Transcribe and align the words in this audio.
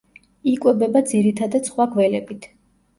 იკვებება 0.51 1.05
ძირითადად 1.13 1.71
სხვა 1.73 1.91
გველებით. 1.95 2.55